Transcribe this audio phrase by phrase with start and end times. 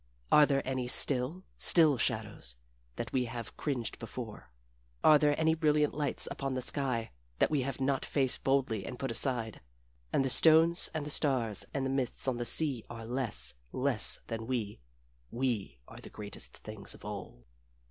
[0.31, 2.55] Are there any still, still shadows
[2.95, 4.49] that we have cringed before?
[5.03, 8.97] Are there any brilliant lights upon the sky that we have not faced boldly and
[8.97, 9.61] put aside?
[10.11, 14.21] And the stones and the stars and the mists on the sea are less less
[14.25, 14.79] than we,
[15.29, 17.45] we are the greatest things of all."